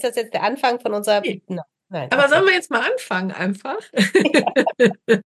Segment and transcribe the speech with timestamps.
[0.00, 1.20] Ist das jetzt der Anfang von unserer.
[1.20, 1.42] Nee.
[1.46, 1.60] Nein.
[1.90, 3.76] Nein, Aber sollen wir jetzt mal anfangen einfach?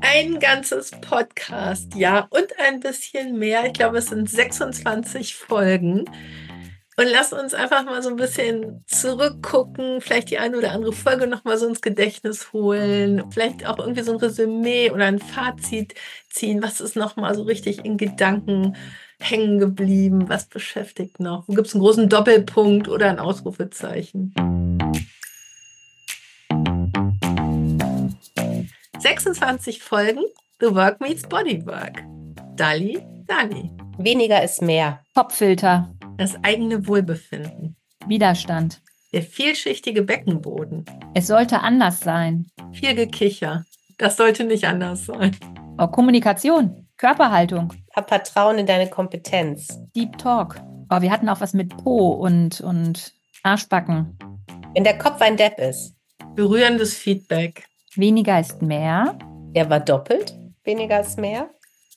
[0.00, 3.66] Ein ganzes Podcast, ja, und ein bisschen mehr.
[3.66, 6.06] Ich glaube, es sind 26 Folgen.
[6.96, 11.26] Und lass uns einfach mal so ein bisschen zurückgucken, vielleicht die eine oder andere Folge
[11.26, 15.94] nochmal so ins Gedächtnis holen, vielleicht auch irgendwie so ein Resümee oder ein Fazit
[16.30, 16.62] ziehen.
[16.62, 18.76] Was ist nochmal so richtig in Gedanken
[19.18, 20.28] hängen geblieben?
[20.28, 21.48] Was beschäftigt noch?
[21.48, 24.32] Wo gibt es einen großen Doppelpunkt oder ein Ausrufezeichen?
[29.00, 30.22] 26 Folgen
[30.60, 32.04] The Work Meets Bodywork.
[32.56, 33.70] Dali, Dali.
[33.98, 35.00] Weniger ist mehr.
[35.14, 37.76] Popfilter, Das eigene Wohlbefinden.
[38.06, 38.80] Widerstand.
[39.12, 40.84] Der vielschichtige Beckenboden.
[41.14, 42.46] Es sollte anders sein.
[42.72, 43.64] Viel Gekicher.
[43.98, 45.36] Das sollte nicht anders sein.
[45.78, 49.80] Oh, Kommunikation, Körperhaltung, Hab Vertrauen in deine Kompetenz.
[49.96, 50.60] Deep Talk.
[50.90, 53.12] Oh, wir hatten auch was mit Po und, und
[53.42, 54.16] Arschbacken.
[54.74, 55.94] Wenn der Kopf ein Depp ist,
[56.34, 57.64] Berührendes Feedback.
[57.94, 59.16] Weniger ist mehr.
[59.52, 60.34] er war doppelt.
[60.64, 61.48] Weniger ist mehr.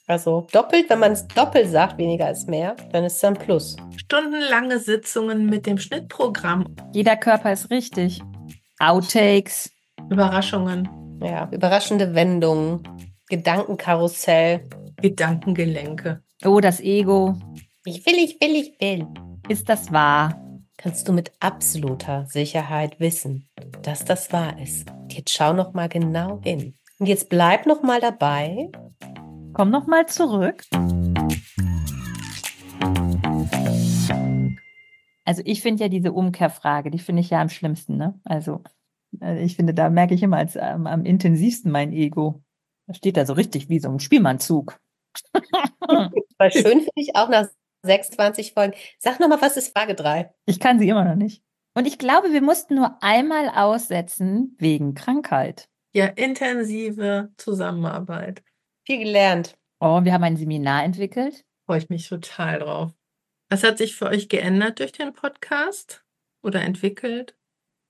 [0.07, 3.75] Also doppelt, wenn man es doppelt sagt, weniger ist mehr, dann ist es ein Plus.
[3.97, 6.65] Stundenlange Sitzungen mit dem Schnittprogramm.
[6.93, 8.21] Jeder Körper ist richtig.
[8.79, 9.69] Outtakes.
[10.09, 10.87] Überraschungen.
[11.21, 12.83] Ja, überraschende Wendungen,
[13.27, 14.61] Gedankenkarussell.
[15.01, 16.21] Gedankengelenke.
[16.45, 17.35] Oh, das Ego.
[17.83, 19.07] Ich will, ich will, ich will.
[19.49, 20.41] Ist das wahr?
[20.77, 23.49] Kannst du mit absoluter Sicherheit wissen,
[23.81, 24.87] dass das wahr ist.
[25.09, 26.75] Jetzt schau noch mal genau hin.
[26.99, 28.69] Und jetzt bleib noch mal dabei.
[29.57, 30.65] Komm noch mal zurück.
[35.25, 37.97] Also ich finde ja diese Umkehrfrage, die finde ich ja am schlimmsten.
[37.97, 38.21] Ne?
[38.23, 38.61] Also
[39.19, 42.43] äh, ich finde, da merke ich immer als, ähm, am intensivsten mein Ego.
[42.85, 44.79] Da steht da so richtig wie so ein Spielmannzug.
[46.51, 47.47] Schön finde ich auch nach
[47.81, 48.75] 26 Folgen.
[48.99, 50.35] Sag noch mal, was ist Frage 3?
[50.45, 51.41] Ich kann sie immer noch nicht.
[51.73, 55.67] Und ich glaube, wir mussten nur einmal aussetzen wegen Krankheit.
[55.93, 58.43] Ja, intensive Zusammenarbeit.
[58.87, 59.57] Viel gelernt.
[59.81, 61.43] Oh, wir haben ein Seminar entwickelt.
[61.65, 62.93] Freue ich mich total drauf.
[63.49, 66.05] Was hat sich für euch geändert durch den Podcast
[66.41, 67.35] oder entwickelt?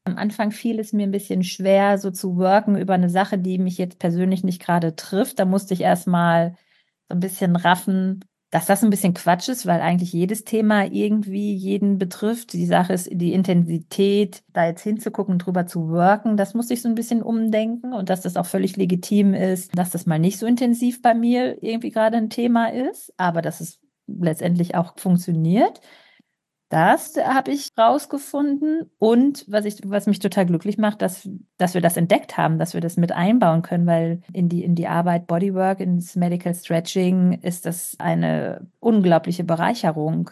[0.05, 3.59] Am Anfang fiel es mir ein bisschen schwer, so zu worken über eine Sache, die
[3.59, 5.37] mich jetzt persönlich nicht gerade trifft.
[5.37, 6.57] Da musste ich erstmal
[7.07, 11.53] so ein bisschen raffen, dass das ein bisschen Quatsch ist, weil eigentlich jedes Thema irgendwie
[11.53, 12.53] jeden betrifft.
[12.53, 16.87] Die Sache ist die Intensität, da jetzt hinzugucken, drüber zu worken, das musste ich so
[16.87, 20.45] ein bisschen umdenken und dass das auch völlig legitim ist, dass das mal nicht so
[20.45, 25.81] intensiv bei mir irgendwie gerade ein Thema ist, aber dass es letztendlich auch funktioniert.
[26.69, 31.81] Das habe ich rausgefunden und was ich, was mich total glücklich macht, dass, dass wir
[31.81, 35.27] das entdeckt haben, dass wir das mit einbauen können, weil in die, in die Arbeit
[35.27, 40.31] Bodywork, ins Medical Stretching ist das eine unglaubliche Bereicherung,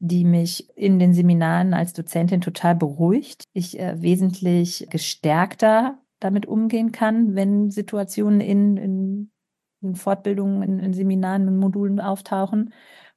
[0.00, 3.44] die mich in den Seminaren als Dozentin total beruhigt.
[3.52, 9.30] Ich äh, wesentlich gestärkter damit umgehen kann, wenn Situationen in, in,
[9.82, 12.72] in Fortbildungen, in, in Seminaren, in Modulen auftauchen.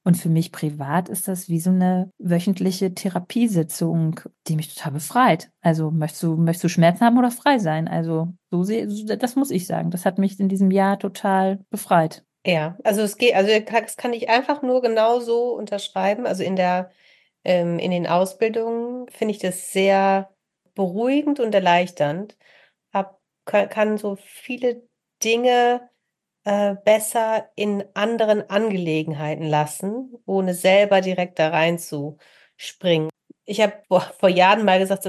[0.05, 5.49] Und für mich privat ist das wie so eine wöchentliche Therapiesitzung, die mich total befreit.
[5.61, 7.87] Also möchtest du, möchtest du Schmerzen haben oder frei sein?
[7.87, 9.91] Also so sehe, das muss ich sagen.
[9.91, 12.25] Das hat mich in diesem Jahr total befreit.
[12.45, 16.25] Ja, also es geht, also das kann ich einfach nur genau so unterschreiben.
[16.25, 16.91] Also in der,
[17.45, 20.29] ähm, in den Ausbildungen finde ich das sehr
[20.75, 22.37] beruhigend und erleichternd.
[22.91, 24.83] Hab, kann, kann so viele
[25.23, 25.89] Dinge
[26.43, 33.09] äh, besser in anderen Angelegenheiten lassen, ohne selber direkt da reinzuspringen.
[33.45, 35.05] Ich habe vor, Jahren mal gesagt,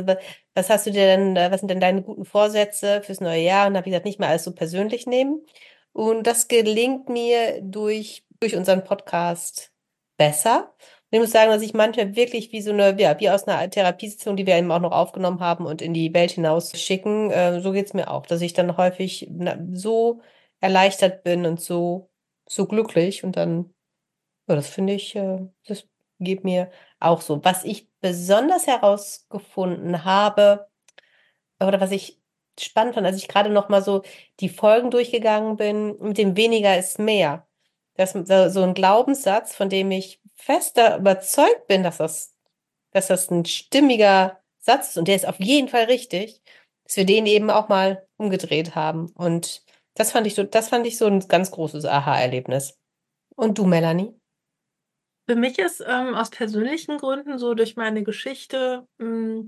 [0.54, 3.66] was hast du dir denn, äh, was sind denn deine guten Vorsätze fürs neue Jahr?
[3.66, 5.44] Und habe ich gesagt, nicht mal alles so persönlich nehmen.
[5.92, 9.72] Und das gelingt mir durch, durch unseren Podcast
[10.16, 10.74] besser.
[10.78, 13.68] Und ich muss sagen, dass ich manchmal wirklich wie so eine, ja, wie aus einer
[13.70, 17.60] Therapiesitzung, die wir eben auch noch aufgenommen haben und in die Welt hinaus schicken, äh,
[17.60, 20.20] so geht's mir auch, dass ich dann häufig na, so
[20.64, 22.10] erleichtert bin und so,
[22.48, 23.22] so glücklich.
[23.22, 23.74] Und dann,
[24.48, 25.86] ja, das finde ich, äh, das
[26.18, 26.70] geht mir
[27.00, 27.44] auch so.
[27.44, 30.68] Was ich besonders herausgefunden habe,
[31.60, 32.20] oder was ich
[32.58, 34.02] spannend fand, als ich gerade noch mal so
[34.40, 37.46] die Folgen durchgegangen bin, mit dem weniger ist mehr.
[37.96, 42.34] Das ist so ein Glaubenssatz, von dem ich fester überzeugt bin, dass das,
[42.90, 46.42] dass das ein stimmiger Satz ist und der ist auf jeden Fall richtig,
[46.84, 49.10] dass wir den eben auch mal umgedreht haben.
[49.14, 49.63] Und
[49.94, 52.78] das fand ich so, das fand ich so ein ganz großes Aha-Erlebnis.
[53.36, 54.14] Und du, Melanie?
[55.26, 59.44] Für mich ist ähm, aus persönlichen Gründen so durch meine Geschichte mh,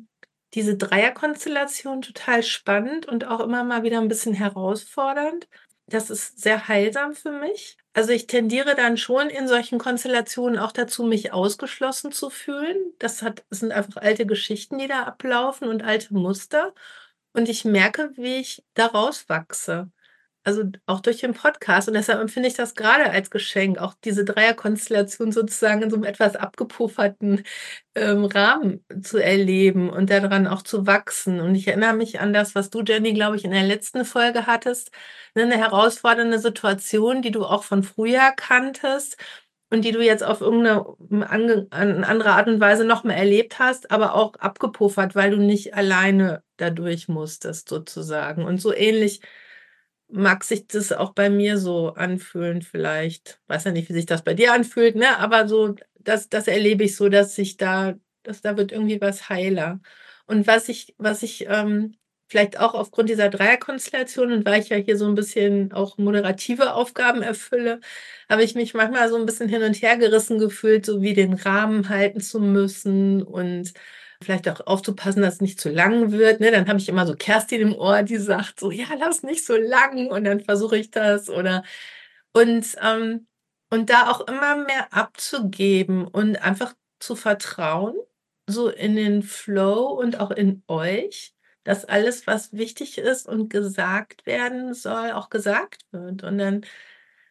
[0.55, 5.49] diese Dreierkonstellation total spannend und auch immer mal wieder ein bisschen herausfordernd.
[5.89, 7.77] das ist sehr heilsam für mich.
[7.95, 12.77] Also ich tendiere dann schon in solchen Konstellationen auch dazu, mich ausgeschlossen zu fühlen.
[12.99, 16.75] Das hat, das sind einfach alte Geschichten, die da ablaufen und alte Muster.
[17.35, 19.91] Und ich merke, wie ich daraus wachse.
[20.47, 21.89] Also auch durch den Podcast.
[21.89, 26.05] Und deshalb empfinde ich das gerade als Geschenk, auch diese Dreierkonstellation sozusagen in so einem
[26.05, 27.43] etwas abgepufferten
[27.97, 31.41] ähm, Rahmen zu erleben und daran auch zu wachsen.
[31.41, 34.47] Und ich erinnere mich an das, was du, Jenny, glaube ich, in der letzten Folge
[34.47, 34.93] hattest.
[35.35, 39.17] Ne, eine herausfordernde Situation, die du auch von früher kanntest
[39.71, 40.87] und die du jetzt auf irgendeine
[41.73, 46.45] andere Art und Weise noch mal erlebt hast, aber auch abgepuffert, weil du nicht alleine
[46.57, 48.45] dadurch musstest, sozusagen.
[48.45, 49.21] Und so ähnlich
[50.09, 53.41] mag sich das auch bei mir so anfühlen vielleicht.
[53.49, 55.19] Weiß ja nicht, wie sich das bei dir anfühlt, ne?
[55.19, 59.29] Aber so, das, das erlebe ich so, dass sich da, dass da wird irgendwie was
[59.29, 59.81] heiler.
[60.27, 61.97] Und was ich, was ich ähm,
[62.29, 66.75] vielleicht auch aufgrund dieser Dreierkonstellation und weil ich ja hier so ein bisschen auch moderative
[66.75, 67.81] Aufgaben erfülle,
[68.29, 71.35] habe ich mich manchmal so ein bisschen hin und her gerissen gefühlt, so wie den
[71.35, 73.73] Rahmen halten zu müssen und
[74.23, 76.41] vielleicht auch aufzupassen, dass es nicht zu lang wird.
[76.41, 76.51] Ne?
[76.51, 79.57] Dann habe ich immer so Kerstin im Ohr, die sagt so, ja, lass nicht so
[79.57, 81.65] lang und dann versuche ich das oder
[82.33, 83.27] und ähm,
[83.71, 87.97] und da auch immer mehr abzugeben und einfach zu vertrauen,
[88.47, 91.35] so in den Flow und auch in euch,
[91.65, 96.23] dass alles, was wichtig ist und gesagt werden soll, auch gesagt wird.
[96.23, 96.65] Und dann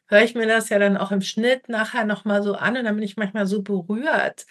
[0.07, 2.95] höre ich mir das ja dann auch im Schnitt nachher nochmal so an und dann
[2.95, 4.45] bin ich manchmal so berührt,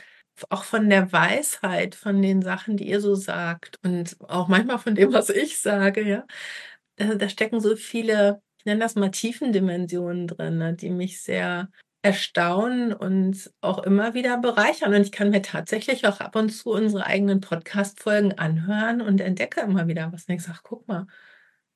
[0.50, 4.94] auch von der Weisheit, von den Sachen, die ihr so sagt und auch manchmal von
[4.94, 6.25] dem, was ich sage, ja.
[6.96, 11.69] Da, da stecken so viele, ich nenne das mal Tiefendimensionen drin, ne, die mich sehr
[12.02, 14.94] erstaunen und auch immer wieder bereichern.
[14.94, 19.60] Und ich kann mir tatsächlich auch ab und zu unsere eigenen Podcast-Folgen anhören und entdecke
[19.62, 20.26] immer wieder was.
[20.28, 21.06] Und ich sage, guck mal,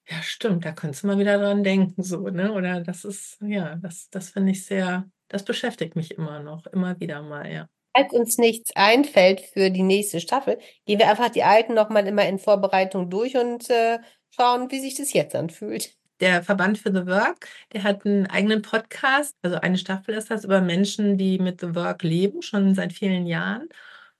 [0.09, 2.53] ja, stimmt, da könntest du mal wieder dran denken, so, ne?
[2.53, 6.99] Oder das ist, ja, das, das finde ich sehr, das beschäftigt mich immer noch, immer
[7.01, 11.43] wieder mal, ja falls uns nichts einfällt für die nächste Staffel, gehen wir einfach die
[11.45, 13.99] alten nochmal immer in Vorbereitung durch und äh,
[14.31, 15.95] schauen, wie sich das jetzt anfühlt.
[16.21, 20.45] Der Verband für The Work, der hat einen eigenen Podcast, also eine Staffel ist das
[20.45, 23.69] über Menschen, die mit The Work leben, schon seit vielen Jahren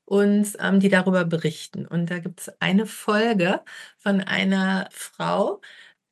[0.05, 1.87] und ähm, die darüber berichten.
[1.87, 3.63] Und da gibt es eine Folge
[3.99, 5.61] von einer Frau,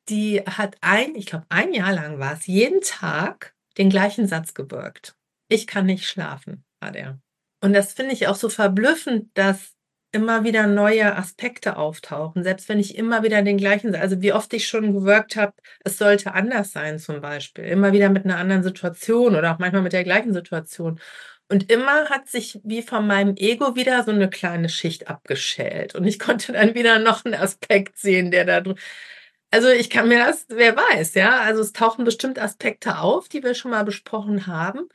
[0.09, 4.53] die hat ein, ich glaube, ein Jahr lang war es, jeden Tag den gleichen Satz
[4.53, 5.15] gewirkt.
[5.49, 7.19] Ich kann nicht schlafen, war der.
[7.61, 9.73] Und das finde ich auch so verblüffend, dass
[10.11, 14.53] immer wieder neue Aspekte auftauchen, selbst wenn ich immer wieder den gleichen, also wie oft
[14.53, 18.63] ich schon gewirkt habe, es sollte anders sein zum Beispiel, immer wieder mit einer anderen
[18.63, 20.99] Situation oder auch manchmal mit der gleichen Situation.
[21.49, 25.95] Und immer hat sich wie von meinem Ego wieder so eine kleine Schicht abgeschält.
[25.95, 28.77] Und ich konnte dann wieder noch einen Aspekt sehen, der da drin.
[29.51, 31.39] Also ich kann mir das, wer weiß, ja.
[31.41, 34.89] Also es tauchen bestimmt Aspekte auf, die wir schon mal besprochen haben.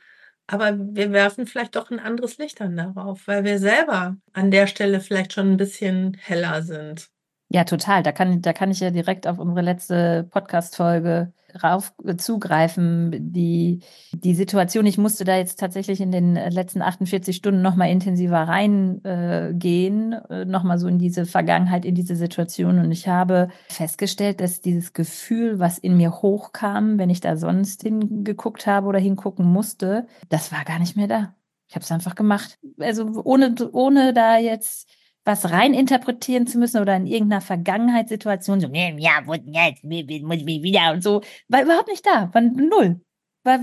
[0.47, 4.67] Aber wir werfen vielleicht doch ein anderes Licht dann darauf, weil wir selber an der
[4.67, 7.09] Stelle vielleicht schon ein bisschen heller sind.
[7.53, 8.01] Ja, total.
[8.01, 11.33] Da kann, da kann ich ja direkt auf unsere letzte Podcast-Folge
[11.63, 13.11] rauf äh, zugreifen.
[13.31, 18.39] Die, die Situation, ich musste da jetzt tatsächlich in den letzten 48 Stunden nochmal intensiver
[18.39, 22.79] reingehen, äh, äh, nochmal so in diese Vergangenheit, in diese Situation.
[22.79, 27.83] Und ich habe festgestellt, dass dieses Gefühl, was in mir hochkam, wenn ich da sonst
[27.83, 31.35] hingeguckt habe oder hingucken musste, das war gar nicht mehr da.
[31.67, 32.57] Ich habe es einfach gemacht.
[32.79, 34.89] Also ohne, ohne da jetzt
[35.25, 40.45] was rein interpretieren zu müssen oder in irgendeiner Vergangenheitssituation so, ja, wo jetzt, muss ich
[40.45, 43.01] mich wieder und so, war überhaupt nicht da, war null.
[43.43, 43.59] War,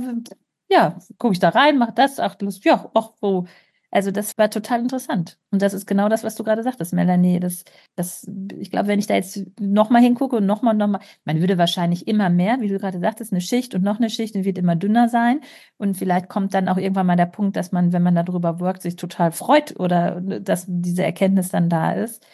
[0.70, 3.46] ja, gucke ich da rein, mach das, ach, Lust, ja, ach, wo,
[3.90, 5.38] also das war total interessant.
[5.50, 7.40] Und das ist genau das, was du gerade sagtest, Melanie.
[7.40, 7.64] Das,
[7.96, 8.26] das,
[8.58, 12.30] ich glaube, wenn ich da jetzt nochmal hingucke und nochmal nochmal, man würde wahrscheinlich immer
[12.30, 15.08] mehr, wie du gerade sagtest, eine Schicht und noch eine Schicht und wird immer dünner
[15.08, 15.40] sein.
[15.76, 18.82] Und vielleicht kommt dann auch irgendwann mal der Punkt, dass man, wenn man darüber workt,
[18.82, 22.24] sich total freut oder dass diese Erkenntnis dann da ist.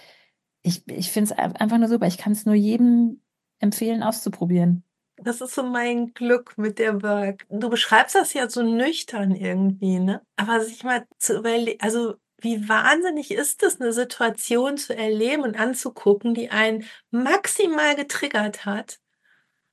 [0.63, 2.07] Ich, ich finde es einfach nur super.
[2.07, 3.21] Ich kann es nur jedem
[3.61, 4.86] empfehlen, auszuprobieren.
[5.19, 7.47] Das ist so mein Glück mit der Work.
[7.49, 10.23] Du beschreibst das ja so nüchtern irgendwie, ne?
[10.37, 15.59] Aber sich mal zu überlegen, also wie wahnsinnig ist es, eine Situation zu erleben und
[15.59, 18.99] anzugucken, die einen maximal getriggert hat.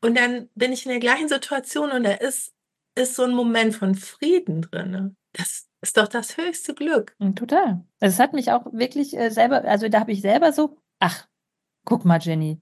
[0.01, 2.53] Und dann bin ich in der gleichen Situation und da ist,
[2.95, 5.15] ist so ein Moment von Frieden drin.
[5.33, 7.15] Das ist doch das höchste Glück.
[7.19, 7.85] Hm, total.
[7.99, 11.27] Also es hat mich auch wirklich äh, selber, also da habe ich selber so, ach,
[11.85, 12.61] guck mal, Jenny,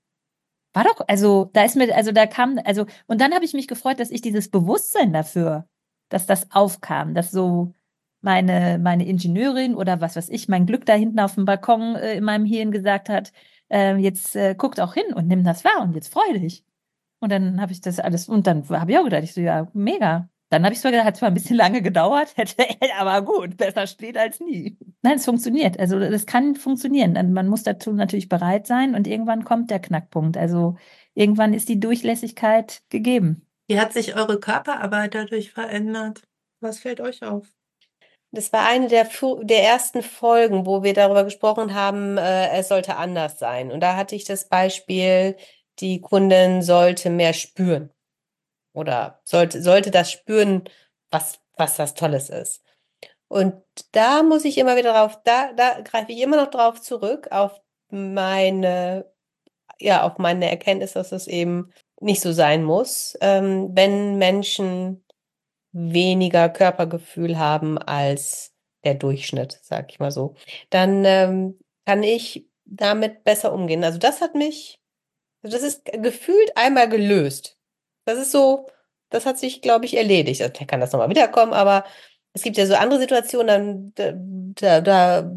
[0.74, 3.68] war doch, also da ist mir, also da kam, also, und dann habe ich mich
[3.68, 5.68] gefreut, dass ich dieses Bewusstsein dafür,
[6.10, 7.74] dass das aufkam, dass so
[8.22, 12.16] meine, meine Ingenieurin oder was weiß ich, mein Glück da hinten auf dem Balkon äh,
[12.16, 13.34] in meinem Hirn gesagt hat,
[13.72, 16.64] äh, jetzt äh, guckt auch hin und nimm das wahr und jetzt freu dich.
[17.20, 19.70] Und dann habe ich das alles, und dann habe ich auch gedacht, ich so, ja,
[19.74, 20.30] mega.
[20.52, 22.66] Dann habe ich zwar gedacht, hat zwar ein bisschen lange gedauert, hätte,
[23.00, 24.78] aber gut, besser spät als nie.
[25.02, 25.80] Nein, es funktioniert.
[25.80, 27.14] Also das kann funktionieren.
[27.32, 30.36] Man muss dazu natürlich bereit sein und irgendwann kommt der Knackpunkt.
[30.36, 30.76] Also
[31.14, 33.48] irgendwann ist die Durchlässigkeit gegeben.
[33.68, 36.24] Wie hat sich eure Körperarbeit dadurch verändert?
[36.60, 37.48] Was fällt euch auf?
[38.32, 39.08] Das war eine der,
[39.44, 43.72] der ersten Folgen, wo wir darüber gesprochen haben, äh, es sollte anders sein.
[43.72, 45.38] Und da hatte ich das Beispiel,
[45.80, 47.90] die Kundin sollte mehr spüren
[48.74, 50.64] oder sollte, sollte das spüren,
[51.10, 52.64] was, was das Tolles ist.
[53.28, 53.54] Und
[53.94, 57.62] da muss ich immer wieder drauf, da, da greife ich immer noch drauf zurück, auf
[57.90, 59.06] meine,
[59.80, 65.06] ja, auf meine Erkenntnis, dass es eben nicht so sein muss, ähm, wenn Menschen
[65.72, 70.36] weniger Körpergefühl haben als der Durchschnitt, sag ich mal so,
[70.70, 73.84] dann ähm, kann ich damit besser umgehen.
[73.84, 74.82] Also das hat mich,
[75.44, 77.58] also das ist gefühlt einmal gelöst.
[78.06, 78.68] Das ist so,
[79.10, 80.42] das hat sich, glaube ich, erledigt.
[80.42, 81.86] Also, kann das nochmal wiederkommen, aber
[82.34, 85.32] es gibt ja so andere Situationen, dann da, da,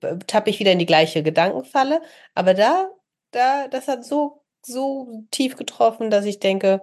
[0.00, 2.00] da tappe ich wieder in die gleiche Gedankenfalle.
[2.34, 2.88] Aber da,
[3.32, 6.82] da, das hat so, so tief getroffen, dass ich denke,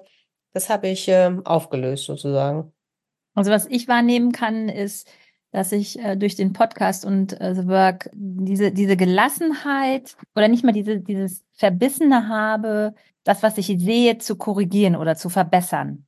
[0.54, 2.74] das habe ich äh, aufgelöst sozusagen.
[3.34, 5.10] Also was ich wahrnehmen kann, ist,
[5.56, 10.66] dass ich äh, durch den Podcast und äh, The Work diese, diese Gelassenheit oder nicht
[10.66, 12.94] mal diese, dieses Verbissene habe,
[13.24, 16.06] das, was ich sehe, zu korrigieren oder zu verbessern.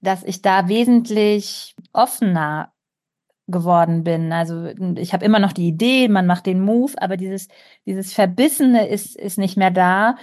[0.00, 2.72] Dass ich da wesentlich offener
[3.46, 4.32] geworden bin.
[4.32, 7.46] Also ich habe immer noch die Idee, man macht den Move, aber dieses,
[7.86, 10.16] dieses Verbissene ist, ist nicht mehr da.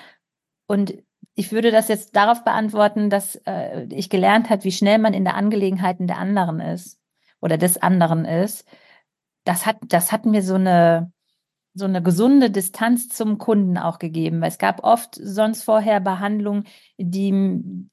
[0.68, 0.94] Und
[1.34, 5.24] ich würde das jetzt darauf beantworten, dass äh, ich gelernt habe, wie schnell man in
[5.24, 7.00] der Angelegenheiten der anderen ist
[7.44, 8.66] oder des anderen ist.
[9.44, 11.12] Das hat, das hat mir so eine,
[11.74, 16.64] so eine gesunde Distanz zum Kunden auch gegeben, weil es gab oft sonst vorher Behandlungen,
[16.98, 17.32] die,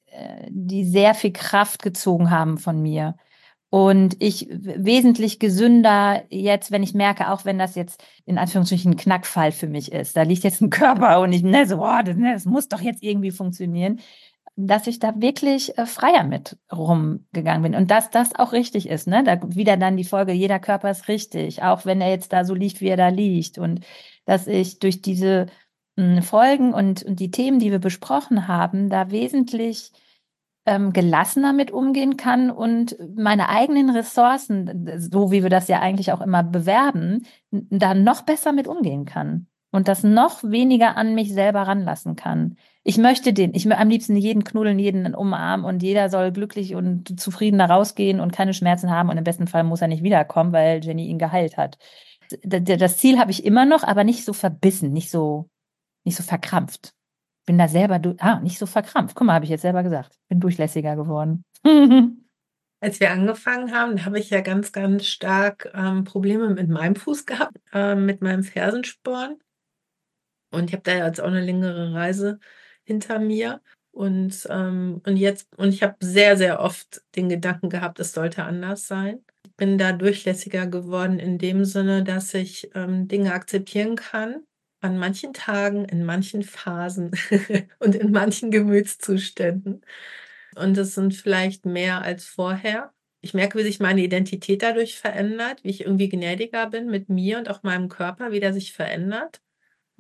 [0.07, 3.17] äh, die sehr viel Kraft gezogen haben von mir.
[3.71, 8.97] Und ich wesentlich gesünder jetzt, wenn ich merke, auch wenn das jetzt in Anführungsstrichen ein
[8.97, 12.17] Knackfall für mich ist, da liegt jetzt ein Körper und ich, ne, so, oh, das,
[12.17, 14.01] ne, das muss doch jetzt irgendwie funktionieren,
[14.57, 17.75] dass ich da wirklich äh, freier mit rumgegangen bin.
[17.75, 19.25] Und dass das auch richtig ist, ne?
[19.25, 22.55] Da wieder dann die Folge, jeder Körper ist richtig, auch wenn er jetzt da so
[22.55, 23.59] liegt, wie er da liegt.
[23.59, 23.81] Und
[24.25, 25.47] dass ich durch diese
[25.97, 29.93] hm, Folgen und, und die Themen, die wir besprochen haben, da wesentlich
[30.67, 36.13] ähm, gelassener mit umgehen kann und meine eigenen Ressourcen, so wie wir das ja eigentlich
[36.13, 41.33] auch immer bewerben, da noch besser mit umgehen kann und das noch weniger an mich
[41.33, 42.57] selber ranlassen kann.
[42.83, 46.75] Ich möchte den, ich möchte am liebsten jeden knuddeln, jeden umarmen und jeder soll glücklich
[46.75, 50.03] und zufrieden da rausgehen und keine Schmerzen haben und im besten Fall muss er nicht
[50.03, 51.79] wiederkommen, weil Jenny ihn geheilt hat.
[52.45, 55.49] Das Ziel habe ich immer noch, aber nicht so verbissen, nicht so,
[56.05, 56.95] nicht so verkrampft
[57.51, 59.17] bin da selber, ah, nicht so verkrampft.
[59.17, 60.17] Guck mal, habe ich jetzt selber gesagt.
[60.29, 61.45] Bin durchlässiger geworden.
[62.81, 67.27] Als wir angefangen haben, habe ich ja ganz, ganz stark ähm, Probleme mit meinem Fuß
[67.27, 69.37] gehabt, äh, mit meinem Fersensporn.
[70.51, 72.39] Und ich habe da jetzt auch eine längere Reise
[72.85, 73.61] hinter mir.
[73.93, 78.45] Und, ähm, und jetzt, und ich habe sehr, sehr oft den Gedanken gehabt, es sollte
[78.45, 79.25] anders sein.
[79.45, 84.45] Ich bin da durchlässiger geworden in dem Sinne, dass ich ähm, Dinge akzeptieren kann,
[84.81, 87.11] an manchen Tagen, in manchen Phasen
[87.79, 89.83] und in manchen Gemütszuständen.
[90.57, 92.93] Und es sind vielleicht mehr als vorher.
[93.23, 97.39] Ich merke, wie sich meine Identität dadurch verändert, wie ich irgendwie gnädiger bin mit mir
[97.39, 99.41] und auch meinem Körper, wie der sich verändert,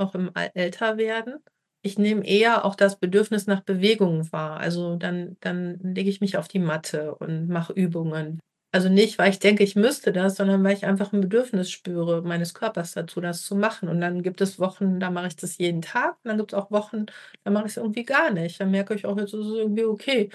[0.00, 1.36] auch im Älterwerden.
[1.82, 4.58] Ich nehme eher auch das Bedürfnis nach Bewegung wahr.
[4.58, 8.40] Also dann, dann lege ich mich auf die Matte und mache Übungen.
[8.72, 12.22] Also nicht, weil ich denke, ich müsste das, sondern weil ich einfach ein Bedürfnis spüre
[12.22, 13.88] meines Körpers dazu, das zu machen.
[13.88, 16.16] Und dann gibt es Wochen, da mache ich das jeden Tag.
[16.22, 17.06] Und dann gibt es auch Wochen,
[17.42, 18.60] da mache ich es irgendwie gar nicht.
[18.60, 20.30] Dann merke ich auch, jetzt ist es irgendwie okay.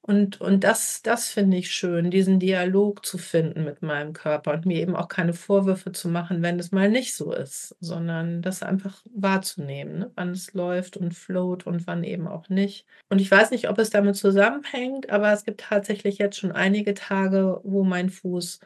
[0.00, 4.64] Und, und das, das finde ich schön, diesen Dialog zu finden mit meinem Körper und
[4.64, 8.62] mir eben auch keine Vorwürfe zu machen, wenn es mal nicht so ist, sondern das
[8.62, 10.12] einfach wahrzunehmen, ne?
[10.14, 12.86] wann es läuft und float und wann eben auch nicht.
[13.10, 16.94] Und ich weiß nicht, ob es damit zusammenhängt, aber es gibt tatsächlich jetzt schon einige
[16.94, 18.60] Tage, wo mein Fuß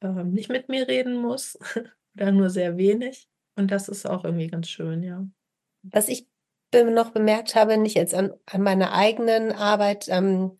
[0.00, 1.58] äh, nicht mit mir reden muss
[2.14, 3.28] oder nur sehr wenig.
[3.56, 5.26] Und das ist auch irgendwie ganz schön, ja.
[5.82, 6.26] Was ich
[6.82, 10.58] noch bemerkt habe, nicht jetzt an, an meiner eigenen Arbeit ähm,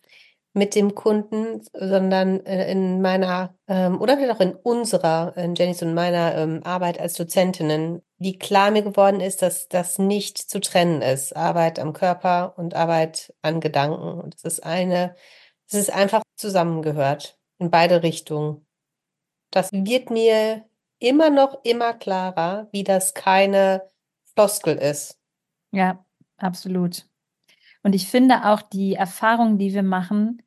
[0.55, 5.81] mit dem Kunden, sondern äh, in meiner ähm, oder vielleicht auch in unserer, in Jennys
[5.81, 10.61] und meiner ähm, Arbeit als Dozentinnen, wie klar mir geworden ist, dass das nicht zu
[10.61, 11.35] trennen ist.
[11.35, 14.21] Arbeit am Körper und Arbeit an Gedanken.
[14.21, 15.15] Und es ist eine,
[15.67, 18.65] es ist einfach zusammengehört in beide Richtungen.
[19.51, 20.63] Das wird mir
[20.99, 23.89] immer noch immer klarer, wie das keine
[24.33, 25.19] Floskel ist.
[25.71, 26.04] Ja,
[26.37, 27.07] absolut.
[27.83, 30.41] Und ich finde auch die Erfahrung, die wir machen,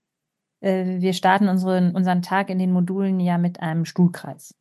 [0.60, 4.54] äh, wir starten unseren, unseren Tag in den Modulen ja mit einem Stuhlkreis.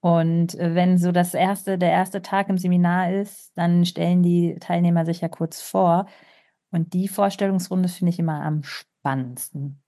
[0.00, 4.56] Und äh, wenn so das erste, der erste Tag im Seminar ist, dann stellen die
[4.60, 6.06] Teilnehmer sich ja kurz vor.
[6.70, 9.80] Und die Vorstellungsrunde finde ich immer am spannendsten.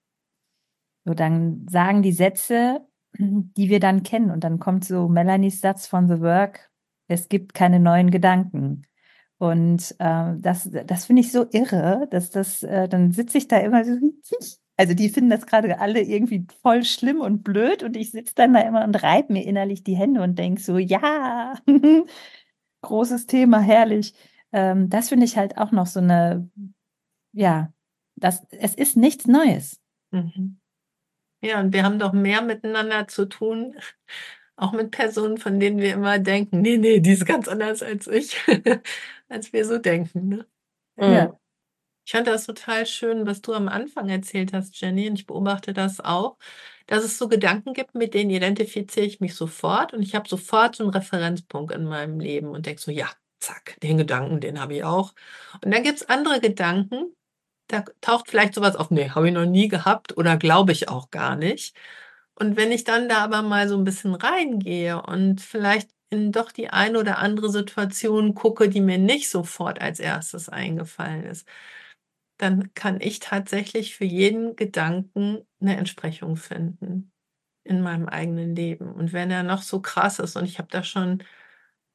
[1.04, 2.86] So, dann sagen die Sätze,
[3.18, 4.30] die wir dann kennen.
[4.30, 6.70] Und dann kommt so Melanies Satz von The Work,
[7.08, 8.86] es gibt keine neuen Gedanken.
[9.38, 13.58] Und äh, das, das finde ich so irre, dass das, äh, dann sitze ich da
[13.58, 13.92] immer so,
[14.76, 18.54] also die finden das gerade alle irgendwie voll schlimm und blöd und ich sitze dann
[18.54, 21.54] da immer und reibe mir innerlich die Hände und denke so, ja,
[22.82, 24.14] großes Thema, herrlich.
[24.52, 26.48] Ähm, das finde ich halt auch noch so eine,
[27.32, 27.72] ja,
[28.16, 29.80] das, es ist nichts Neues.
[30.12, 30.58] Mhm.
[31.42, 33.76] Ja, und wir haben doch mehr miteinander zu tun,
[34.56, 38.06] auch mit Personen, von denen wir immer denken, nee, nee, die ist ganz anders als
[38.06, 38.36] ich,
[39.28, 40.28] als wir so denken.
[40.28, 40.46] Ne?
[40.96, 41.38] Ja.
[42.06, 45.72] Ich fand das total schön, was du am Anfang erzählt hast, Jenny, und ich beobachte
[45.72, 46.38] das auch,
[46.86, 50.76] dass es so Gedanken gibt, mit denen identifiziere ich mich sofort und ich habe sofort
[50.76, 53.10] so einen Referenzpunkt in meinem Leben und denke so, ja,
[53.40, 55.14] zack, den Gedanken, den habe ich auch.
[55.64, 57.14] Und dann gibt es andere Gedanken,
[57.68, 61.10] da taucht vielleicht sowas auf, nee, habe ich noch nie gehabt oder glaube ich auch
[61.10, 61.76] gar nicht.
[62.38, 66.52] Und wenn ich dann da aber mal so ein bisschen reingehe und vielleicht in doch
[66.52, 71.48] die eine oder andere Situation gucke, die mir nicht sofort als erstes eingefallen ist,
[72.38, 77.12] dann kann ich tatsächlich für jeden Gedanken eine Entsprechung finden
[77.64, 78.92] in meinem eigenen Leben.
[78.92, 81.22] Und wenn er noch so krass ist, und ich habe da schon,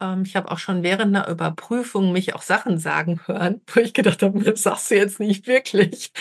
[0.02, 3.94] ähm, ich habe auch schon während einer Überprüfung mich auch Sachen sagen hören, wo ich
[3.94, 6.12] gedacht habe, das sagst du jetzt nicht wirklich.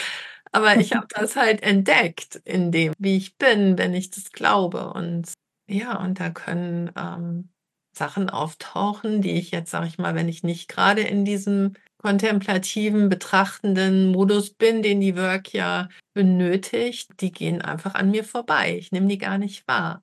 [0.52, 4.92] Aber ich habe das halt entdeckt in dem, wie ich bin, wenn ich das glaube.
[4.92, 5.33] Und
[5.69, 7.50] ja, und da können ähm,
[7.97, 13.09] Sachen auftauchen, die ich jetzt, sage ich mal, wenn ich nicht gerade in diesem kontemplativen,
[13.09, 18.76] betrachtenden Modus bin, den die Work ja benötigt, die gehen einfach an mir vorbei.
[18.78, 20.02] Ich nehme die gar nicht wahr.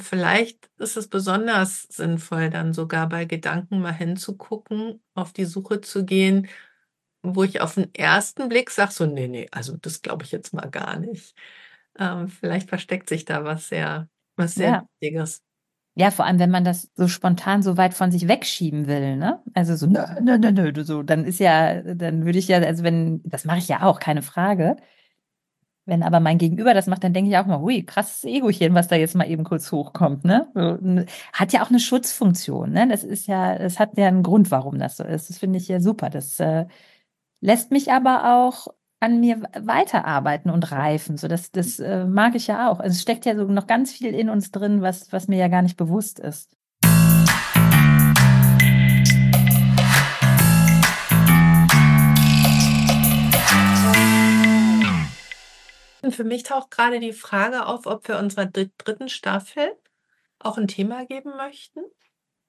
[0.00, 6.04] Vielleicht ist es besonders sinnvoll, dann sogar bei Gedanken mal hinzugucken, auf die Suche zu
[6.04, 6.48] gehen,
[7.24, 10.52] wo ich auf den ersten Blick sage, so, nee, nee, also das glaube ich jetzt
[10.52, 11.34] mal gar nicht.
[11.98, 14.88] Ähm, vielleicht versteckt sich da was sehr, was sehr ja.
[15.00, 15.42] Wichtiges.
[15.96, 19.40] Ja, vor allem, wenn man das so spontan so weit von sich wegschieben will, ne?
[19.54, 22.82] Also so, nö, nö, nö, nö, so, dann ist ja, dann würde ich ja, also
[22.82, 24.76] wenn, das mache ich ja auch, keine Frage.
[25.86, 28.88] Wenn aber mein Gegenüber das macht, dann denke ich auch mal, hui, krasses Egochen, was
[28.88, 31.06] da jetzt mal eben kurz hochkommt, ne?
[31.32, 32.88] Hat ja auch eine Schutzfunktion, ne?
[32.88, 35.28] Das ist ja, das hat ja einen Grund, warum das so ist.
[35.28, 36.08] Das finde ich ja super.
[36.08, 36.64] Das äh,
[37.44, 38.68] lässt mich aber auch
[39.00, 41.18] an mir weiterarbeiten und reifen.
[41.18, 42.80] So, das, das äh, mag ich ja auch.
[42.80, 45.48] Also es steckt ja so noch ganz viel in uns drin, was, was mir ja
[45.48, 46.56] gar nicht bewusst ist.
[56.10, 59.70] Für mich taucht gerade die Frage auf, ob wir unserer dritten Staffel
[60.38, 61.80] auch ein Thema geben möchten.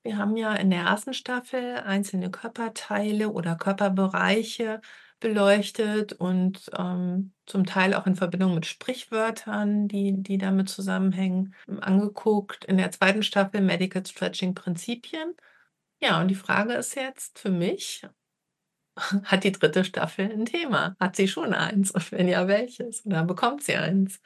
[0.06, 4.80] Wir haben ja in der ersten Staffel einzelne Körperteile oder Körperbereiche
[5.20, 12.66] beleuchtet und ähm, zum Teil auch in Verbindung mit Sprichwörtern, die, die damit zusammenhängen, angeguckt.
[12.66, 15.34] In der zweiten Staffel Medical Stretching Prinzipien.
[16.00, 18.06] Ja, und die Frage ist jetzt für mich,
[19.24, 20.96] hat die dritte Staffel ein Thema?
[21.00, 21.90] Hat sie schon eins?
[21.90, 23.04] Und wenn ja, welches?
[23.08, 24.22] Oder bekommt sie eins?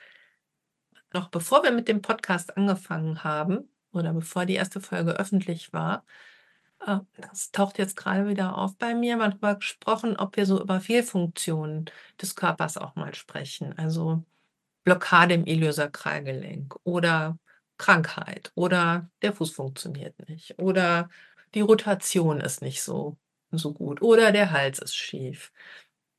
[1.13, 6.06] Noch bevor wir mit dem Podcast angefangen haben oder bevor die erste Folge öffentlich war,
[6.80, 9.17] Ah, das taucht jetzt gerade wieder auf bei mir.
[9.17, 11.86] Man hat darüber gesprochen, ob wir so über Fehlfunktionen
[12.21, 13.78] des Körpers auch mal sprechen.
[13.78, 14.23] Also
[14.86, 17.38] Blockade im Iliosakralgelenk oder
[17.78, 21.10] Krankheit oder der Fuß funktioniert nicht oder
[21.56, 23.17] die Rotation ist nicht so,
[23.52, 25.52] so gut oder der Hals ist schief.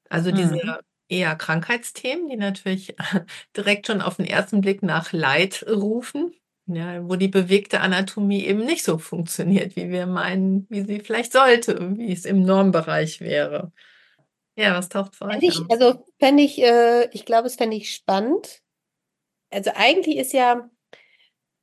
[0.09, 0.81] Also diese Mhm.
[1.09, 2.97] eher Krankheitsthemen, die natürlich
[3.57, 6.35] direkt schon auf den ersten Blick nach Leid rufen.
[6.73, 11.33] Ja, wo die bewegte Anatomie eben nicht so funktioniert, wie wir meinen, wie sie vielleicht
[11.33, 13.73] sollte, wie es im Normbereich wäre.
[14.57, 17.93] Ja, was taucht vor euch ich, Also fände ich, äh, ich glaube, es fände ich
[17.93, 18.61] spannend.
[19.51, 20.71] Also eigentlich ist ja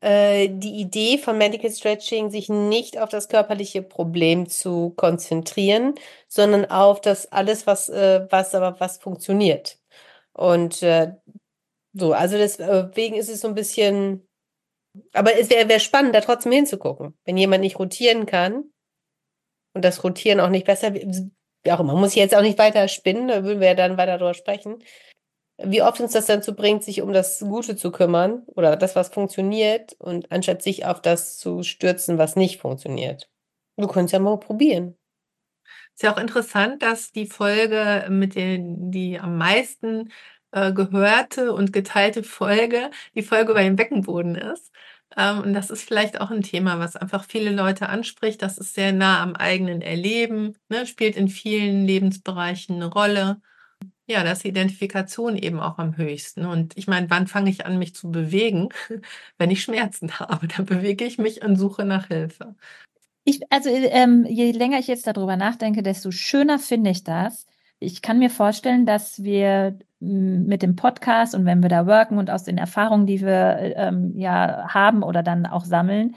[0.01, 5.95] äh, die Idee von Medical Stretching, sich nicht auf das körperliche Problem zu konzentrieren,
[6.27, 9.79] sondern auf das alles, was, äh, was aber was funktioniert.
[10.33, 11.13] Und äh,
[11.93, 14.26] so, also deswegen ist es so ein bisschen
[15.13, 17.17] aber es wäre wär spannend, da trotzdem hinzugucken.
[17.25, 18.65] Wenn jemand nicht rotieren kann
[19.73, 22.87] und das Rotieren auch nicht besser, wie auch immer, muss ich jetzt auch nicht weiter
[22.87, 24.83] spinnen, da würden wir ja dann weiter darüber sprechen.
[25.57, 28.95] Wie oft uns das dann zu bringt, sich um das Gute zu kümmern oder das,
[28.95, 33.29] was funktioniert und anstatt sich auf das zu stürzen, was nicht funktioniert.
[33.75, 34.95] Du könntest ja mal probieren.
[35.95, 40.11] Ist ja auch interessant, dass die Folge mit den, die am meisten
[40.51, 44.71] äh, gehörte und geteilte Folge, die Folge über den Beckenboden ist.
[45.15, 48.41] Ähm, und das ist vielleicht auch ein Thema, was einfach viele Leute anspricht.
[48.41, 53.41] Das ist sehr nah am eigenen Erleben, ne, spielt in vielen Lebensbereichen eine Rolle.
[54.09, 56.45] Ja, das Identifikation eben auch am höchsten.
[56.45, 58.69] Und ich meine, wann fange ich an, mich zu bewegen?
[59.37, 62.55] Wenn ich Schmerzen habe, dann bewege ich mich und suche nach Hilfe.
[63.25, 67.45] Ich, also ähm, je länger ich jetzt darüber nachdenke, desto schöner finde ich das.
[67.79, 72.29] Ich kann mir vorstellen, dass wir mit dem Podcast und wenn wir da worken und
[72.29, 76.15] aus den Erfahrungen, die wir ähm, ja haben oder dann auch sammeln,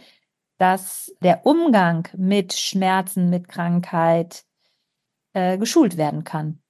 [0.58, 4.44] dass der Umgang mit Schmerzen, mit Krankheit
[5.32, 6.62] äh, geschult werden kann.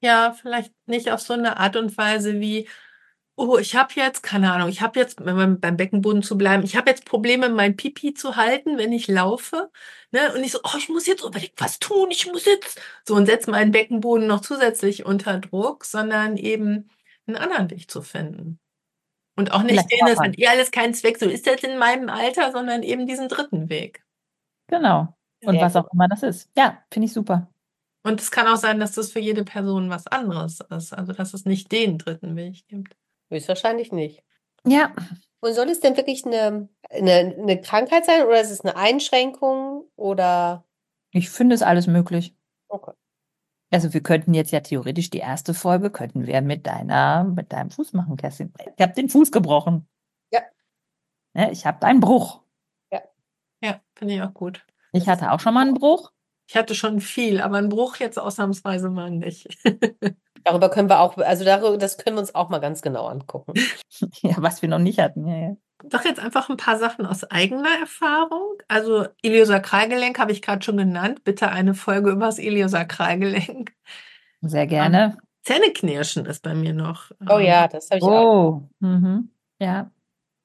[0.00, 2.68] Ja, vielleicht nicht auf so eine Art und Weise wie,
[3.36, 6.90] oh, ich habe jetzt, keine Ahnung, ich habe jetzt, beim Beckenboden zu bleiben, ich habe
[6.90, 9.70] jetzt Probleme, mein Pipi zu halten, wenn ich laufe.
[10.10, 10.32] Ne?
[10.34, 13.26] Und ich so, oh, ich muss jetzt unbedingt was tun, ich muss jetzt so und
[13.26, 16.90] setze meinen Beckenboden noch zusätzlich unter Druck, sondern eben
[17.26, 18.58] einen anderen Weg zu finden.
[19.36, 22.10] Und auch nicht den, es hat eh alles keinen Zweck, so ist das in meinem
[22.10, 24.04] Alter, sondern eben diesen dritten Weg.
[24.68, 25.16] Genau.
[25.44, 26.50] Und Sehr was auch immer das ist.
[26.56, 27.48] Ja, finde ich super.
[28.04, 30.92] Und es kann auch sein, dass das für jede Person was anderes ist.
[30.92, 32.96] Also, dass es nicht den dritten Weg gibt.
[33.32, 34.22] Höchstwahrscheinlich nicht.
[34.64, 34.92] Ja.
[35.40, 39.90] Und soll es denn wirklich eine, eine, eine Krankheit sein oder ist es eine Einschränkung
[39.96, 40.64] oder?
[41.10, 42.36] Ich finde es alles möglich.
[42.68, 42.92] Okay.
[43.72, 47.70] Also wir könnten jetzt ja theoretisch die erste Folge könnten wir mit deiner, mit deinem
[47.70, 48.52] Fuß machen, Kerstin.
[48.76, 49.88] Ich habe den Fuß gebrochen.
[50.30, 50.42] Ja.
[51.34, 52.42] ja ich habe einen Bruch.
[52.92, 53.00] Ja.
[53.62, 54.64] Ja, finde ich auch gut.
[54.92, 56.12] Ich hatte auch schon mal einen Bruch.
[56.46, 59.48] Ich hatte schon viel, aber einen Bruch jetzt ausnahmsweise mal nicht.
[60.44, 63.54] Darüber können wir auch, also darüber, das können wir uns auch mal ganz genau angucken.
[64.22, 65.26] ja, was wir noch nicht hatten.
[65.26, 65.56] Ja, ja.
[65.84, 68.58] Doch jetzt einfach ein paar Sachen aus eigener Erfahrung.
[68.68, 71.24] Also Iliosakralgelenk habe ich gerade schon genannt.
[71.24, 73.72] Bitte eine Folge über das Iliosakralgelenk.
[74.42, 75.16] Sehr gerne.
[75.16, 77.10] Ähm, Zähneknirschen ist bei mir noch.
[77.28, 78.08] Oh ja, das habe ich oh.
[78.08, 78.62] auch.
[78.78, 79.30] Mhm.
[79.58, 79.90] Ja.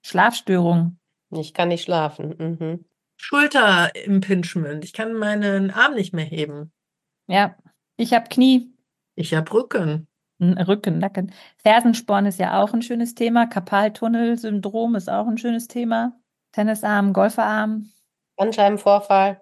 [0.03, 0.97] Schlafstörung.
[1.31, 2.35] Ich kann nicht schlafen.
[2.37, 2.85] Mhm.
[3.17, 4.85] Schulterimpingement.
[4.85, 6.71] Ich kann meinen Arm nicht mehr heben.
[7.27, 7.55] Ja,
[7.97, 8.71] ich habe Knie.
[9.17, 10.07] Ich habe Rücken.
[10.39, 11.33] Rücken, Nacken.
[11.57, 13.47] Fersensporn ist ja auch ein schönes Thema.
[13.47, 16.13] Karpaltunnelsyndrom ist auch ein schönes Thema.
[16.51, 17.89] Tennisarm, Golferarm.
[18.37, 19.41] Bandscheibenvorfall.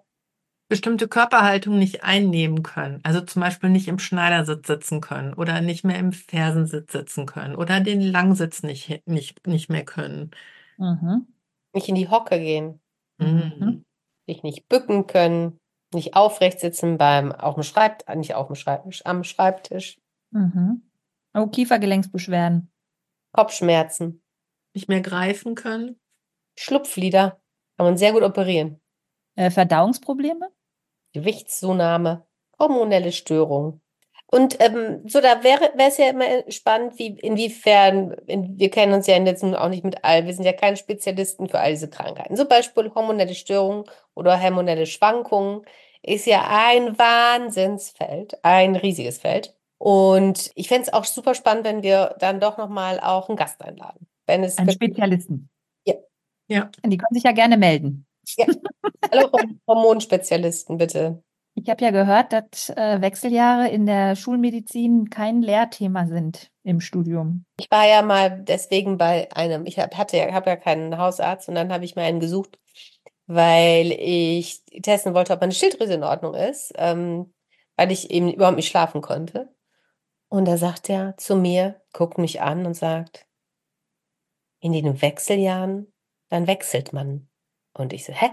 [0.70, 3.02] Bestimmte Körperhaltung nicht einnehmen können.
[3.04, 7.56] Also zum Beispiel nicht im Schneidersitz sitzen können oder nicht mehr im Fersensitz sitzen können
[7.56, 10.32] oder den Langsitz nicht, nicht, nicht mehr können.
[10.78, 11.28] Mhm.
[11.74, 12.80] Nicht in die Hocke gehen.
[13.18, 13.84] Mhm.
[14.28, 15.60] Sich nicht bücken können,
[15.94, 20.00] nicht aufrecht sitzen beim auf dem Schreibtisch, nicht auf dem Schreibtisch, am Schreibtisch.
[20.32, 20.90] Mhm.
[21.34, 22.72] Oh, Kiefergelenksbeschwerden.
[23.34, 24.24] Kopfschmerzen.
[24.74, 26.00] Nicht mehr greifen können.
[26.58, 27.42] Schlupflider.
[27.78, 28.82] Kann man sehr gut operieren.
[29.36, 30.50] Äh, Verdauungsprobleme?
[31.14, 32.26] Gewichtszunahme.
[32.58, 33.82] Hormonelle Störungen.
[34.28, 39.08] Und ähm, so, da wäre es ja immer spannend, wie inwiefern, in, wir kennen uns
[39.08, 42.36] ja jetzt auch nicht mit allen, wir sind ja keine Spezialisten für all diese Krankheiten.
[42.36, 43.86] Zum Beispiel hormonelle Störungen
[44.16, 45.62] oder hormonelle Schwankungen
[46.02, 49.56] ist ja ein Wahnsinnsfeld, ein riesiges Feld.
[49.78, 53.62] Und ich fände es auch super spannend, wenn wir dann doch nochmal auch einen Gast
[53.62, 54.08] einladen.
[54.26, 55.50] Wenn es einen Spezialisten.
[55.86, 55.96] Ja.
[56.48, 56.70] Ja.
[56.84, 58.06] Die können sich ja gerne melden.
[58.38, 58.48] Ja.
[59.12, 59.30] Hallo
[59.68, 61.22] Hormonspezialisten, bitte.
[61.66, 67.44] Ich habe ja gehört, dass äh, Wechseljahre in der Schulmedizin kein Lehrthema sind im Studium.
[67.60, 71.50] Ich war ja mal deswegen bei einem, ich hab, hatte ja, habe ja keinen Hausarzt
[71.50, 72.60] und dann habe ich mir einen gesucht,
[73.26, 77.34] weil ich testen wollte, ob meine Schilddrüse in Ordnung ist, ähm,
[77.78, 79.52] weil ich eben überhaupt nicht schlafen konnte.
[80.30, 83.26] Und da sagt er zu mir, guckt mich an und sagt,
[84.60, 85.92] in den Wechseljahren,
[86.30, 87.28] dann wechselt man.
[87.74, 88.30] Und ich so, hä?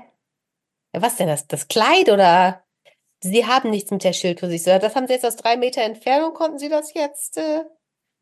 [0.94, 1.46] Ja, was denn das?
[1.46, 2.61] Das Kleid oder
[3.22, 6.34] Sie haben nichts mit der so, das haben Sie jetzt aus drei Meter Entfernung.
[6.34, 7.64] Konnten Sie das jetzt äh,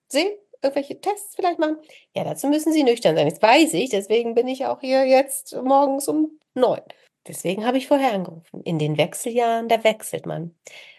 [0.09, 0.31] sehen?
[0.63, 1.79] Irgendwelche Tests vielleicht machen?
[2.15, 3.29] Ja, dazu müssen Sie nüchtern sein.
[3.29, 3.89] Das weiß ich.
[3.89, 6.83] Deswegen bin ich auch hier jetzt morgens um neun.
[7.27, 8.63] Deswegen habe ich vorher angerufen.
[8.63, 10.55] In den Wechseljahren, da wechselt man.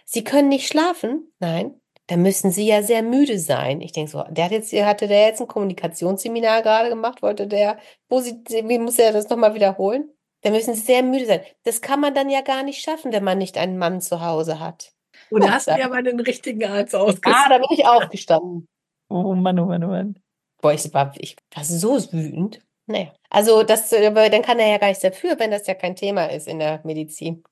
[0.06, 1.32] Sie können nicht schlafen?
[1.40, 1.80] Nein.
[2.08, 3.82] Dann müssen Sie ja sehr müde sein.
[3.82, 7.22] Ich denke so, der hat jetzt, hatte der jetzt ein Kommunikationsseminar gerade gemacht?
[7.22, 7.78] Wollte der,
[8.10, 10.12] wo Sie, wie muss er das nochmal wiederholen?
[10.42, 11.42] Da müssen sie sehr müde sein.
[11.64, 14.60] Das kann man dann ja gar nicht schaffen, wenn man nicht einen Mann zu Hause
[14.60, 14.92] hat.
[15.30, 17.26] Und da hast du ja mal den richtigen Arzt ausgesucht.
[17.26, 18.68] Ah, da bin ich aufgestanden.
[19.10, 20.20] Oh Mann, oh Mann, oh Mann.
[20.62, 22.62] Boah, ich war, ich war so wütend.
[22.88, 25.96] Naja, also das, aber dann kann er ja gar nichts dafür, wenn das ja kein
[25.96, 27.44] Thema ist in der Medizin.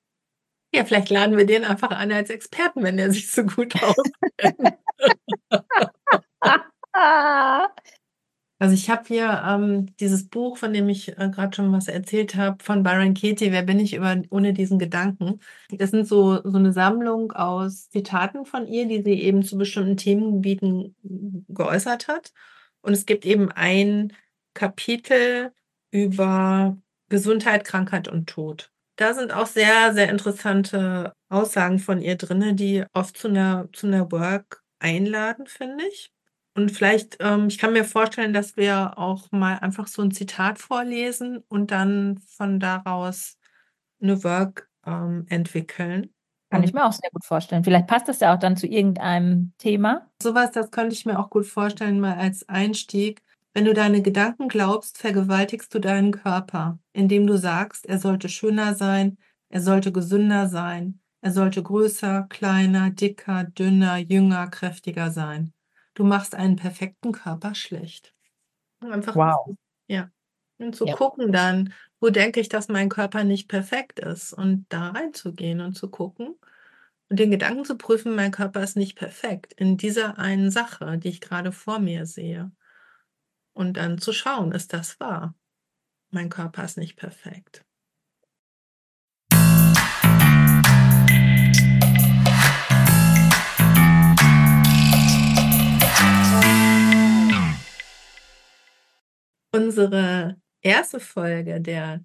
[0.74, 4.78] Ja, vielleicht laden wir den einfach an als Experten, wenn er sich so gut auskennt.
[8.62, 12.34] Also ich habe hier ähm, dieses Buch, von dem ich äh, gerade schon was erzählt
[12.36, 15.40] habe, von Byron Katie, Wer bin ich über, ohne diesen Gedanken?
[15.70, 19.96] Das sind so, so eine Sammlung aus Zitaten von ihr, die sie eben zu bestimmten
[19.96, 20.94] Themengebieten
[21.48, 22.32] geäußert hat.
[22.82, 24.12] Und es gibt eben ein
[24.52, 25.52] Kapitel
[25.90, 26.76] über
[27.08, 28.70] Gesundheit, Krankheit und Tod.
[28.96, 33.86] Da sind auch sehr, sehr interessante Aussagen von ihr drin, die oft zu einer, zu
[33.86, 36.12] einer Work einladen, finde ich.
[36.60, 40.58] Und vielleicht, ähm, ich kann mir vorstellen, dass wir auch mal einfach so ein Zitat
[40.58, 43.38] vorlesen und dann von daraus
[44.02, 46.12] eine Work ähm, entwickeln.
[46.50, 47.64] Kann ich mir auch sehr gut vorstellen.
[47.64, 50.10] Vielleicht passt das ja auch dann zu irgendeinem Thema.
[50.22, 53.22] Sowas, das könnte ich mir auch gut vorstellen, mal als Einstieg.
[53.54, 58.74] Wenn du deine Gedanken glaubst, vergewaltigst du deinen Körper, indem du sagst, er sollte schöner
[58.74, 59.16] sein,
[59.48, 65.54] er sollte gesünder sein, er sollte größer, kleiner, dicker, dünner, jünger, kräftiger sein.
[66.00, 68.14] Du machst einen perfekten Körper schlecht.
[68.80, 69.54] Einfach, Wow.
[69.86, 70.10] ja.
[70.56, 70.94] Und zu Ja.
[70.96, 75.74] gucken dann, wo denke ich, dass mein Körper nicht perfekt ist und da reinzugehen und
[75.74, 76.36] zu gucken
[77.10, 81.10] und den Gedanken zu prüfen, mein Körper ist nicht perfekt in dieser einen Sache, die
[81.10, 82.50] ich gerade vor mir sehe.
[83.52, 85.34] Und dann zu schauen, ist das wahr?
[86.10, 87.66] Mein Körper ist nicht perfekt.
[99.52, 102.04] Unsere erste Folge der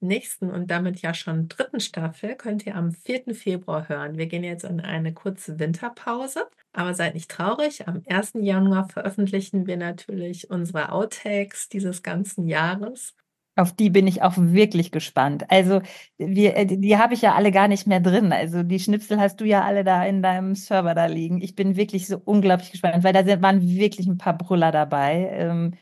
[0.00, 3.34] nächsten und damit ja schon dritten Staffel könnt ihr am 4.
[3.34, 4.16] Februar hören.
[4.16, 7.86] Wir gehen jetzt in eine kurze Winterpause, aber seid nicht traurig.
[7.88, 8.32] Am 1.
[8.40, 13.14] Januar veröffentlichen wir natürlich unsere Outtakes dieses ganzen Jahres.
[13.58, 15.50] Auf die bin ich auch wirklich gespannt.
[15.50, 15.80] Also,
[16.18, 18.30] wir, äh, die, die habe ich ja alle gar nicht mehr drin.
[18.30, 21.40] Also, die Schnipsel hast du ja alle da in deinem Server da liegen.
[21.40, 25.30] Ich bin wirklich so unglaublich gespannt, weil da sind, waren wirklich ein paar Brüller dabei.
[25.32, 25.72] Ähm,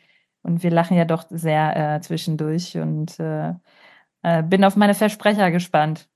[0.45, 3.55] und wir lachen ja doch sehr äh, zwischendurch und äh,
[4.23, 6.09] äh, bin auf meine Versprecher gespannt.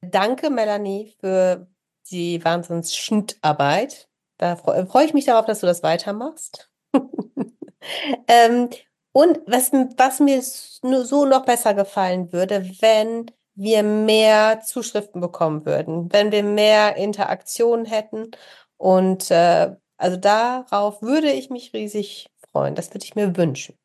[0.00, 1.66] Danke, Melanie, für
[2.10, 4.08] die Wahnsinns-Schnittarbeit.
[4.38, 6.70] Da freue freu ich mich darauf, dass du das weitermachst.
[8.28, 8.68] ähm,
[9.12, 16.12] und was, was mir so noch besser gefallen würde, wenn wir mehr Zuschriften bekommen würden,
[16.12, 18.30] wenn wir mehr Interaktion hätten.
[18.76, 22.74] Und äh, also darauf würde ich mich riesig freuen.
[22.74, 23.76] Das würde ich mir wünschen.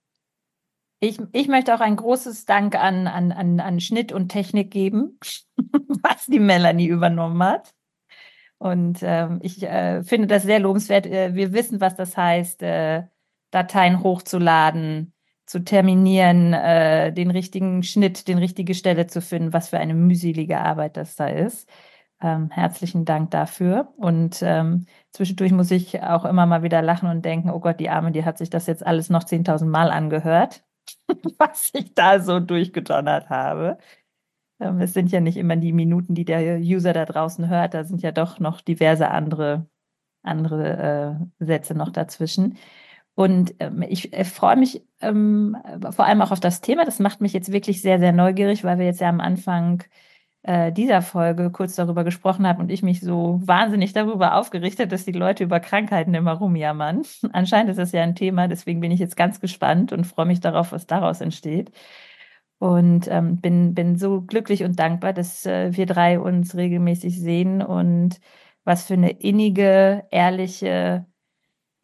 [0.99, 5.19] Ich, ich möchte auch ein großes Dank an, an, an, an Schnitt und Technik geben,
[6.03, 7.73] was die Melanie übernommen hat.
[8.57, 11.05] Und ähm, ich äh, finde das sehr lobenswert.
[11.05, 13.03] Äh, wir wissen, was das heißt, äh,
[13.51, 15.13] Dateien hochzuladen,
[15.45, 20.59] zu terminieren, äh, den richtigen Schnitt, den richtige Stelle zu finden, was für eine mühselige
[20.59, 21.69] Arbeit das da ist.
[22.23, 23.93] Ähm, herzlichen Dank dafür.
[23.97, 27.89] Und ähm, zwischendurch muss ich auch immer mal wieder lachen und denken, oh Gott, die
[27.89, 30.63] Arme, die hat sich das jetzt alles noch 10.000 Mal angehört,
[31.37, 33.77] was ich da so durchgedonnert habe.
[34.61, 37.83] Ähm, es sind ja nicht immer die Minuten, die der User da draußen hört, da
[37.83, 39.67] sind ja doch noch diverse andere,
[40.23, 42.57] andere äh, Sätze noch dazwischen.
[43.15, 45.57] Und ähm, ich äh, freue mich ähm,
[45.91, 46.85] vor allem auch auf das Thema.
[46.85, 49.83] Das macht mich jetzt wirklich sehr, sehr neugierig, weil wir jetzt ja am Anfang
[50.43, 55.05] äh, dieser Folge kurz darüber gesprochen haben und ich mich so wahnsinnig darüber aufgerichtet, dass
[55.05, 57.03] die Leute über Krankheiten immer rumjammern.
[57.33, 60.41] Anscheinend ist das ja ein Thema, deswegen bin ich jetzt ganz gespannt und freue mich
[60.41, 61.71] darauf, was daraus entsteht.
[62.59, 67.61] Und ähm, bin, bin so glücklich und dankbar, dass äh, wir drei uns regelmäßig sehen
[67.61, 68.19] und
[68.63, 71.05] was für eine innige, ehrliche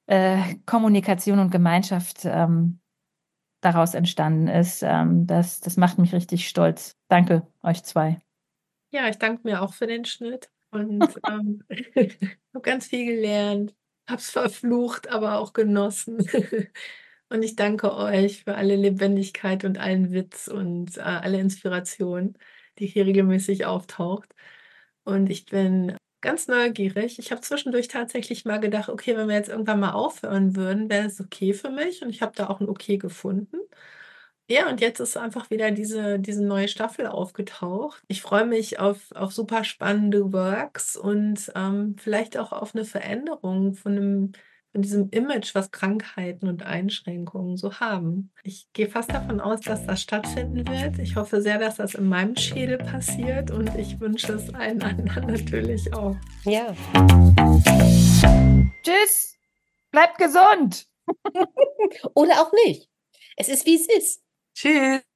[0.08, 2.80] äh, Kommunikation und Gemeinschaft ähm,
[3.62, 4.84] daraus entstanden ist.
[4.84, 6.98] Ähm, das, das macht mich richtig stolz.
[7.10, 8.20] Danke euch zwei.
[8.92, 11.64] Ja, ich danke mir auch für den Schnitt und ähm,
[12.54, 13.76] habe ganz viel gelernt,
[14.08, 16.18] habe es verflucht, aber auch genossen.
[17.32, 22.36] Und ich danke euch für alle Lebendigkeit und allen Witz und äh, alle Inspiration,
[22.80, 24.34] die hier regelmäßig auftaucht.
[25.04, 27.20] Und ich bin ganz neugierig.
[27.20, 31.08] Ich habe zwischendurch tatsächlich mal gedacht, okay, wenn wir jetzt irgendwann mal aufhören würden, wäre
[31.08, 32.02] es okay für mich.
[32.02, 33.58] Und ich habe da auch ein Okay gefunden.
[34.52, 38.02] Ja, und jetzt ist einfach wieder diese, diese neue Staffel aufgetaucht.
[38.08, 43.76] Ich freue mich auf, auf super spannende Works und ähm, vielleicht auch auf eine Veränderung
[43.76, 44.32] von, einem,
[44.72, 48.32] von diesem Image, was Krankheiten und Einschränkungen so haben.
[48.42, 50.98] Ich gehe fast davon aus, dass das stattfinden wird.
[50.98, 55.28] Ich hoffe sehr, dass das in meinem Schädel passiert und ich wünsche es allen anderen
[55.28, 56.16] natürlich auch.
[56.46, 56.74] Ja.
[58.82, 59.38] Tschüss!
[59.92, 60.88] Bleibt gesund!
[62.16, 62.90] Oder auch nicht.
[63.38, 64.24] Es ist, wie es ist.
[64.56, 65.09] Tschüss!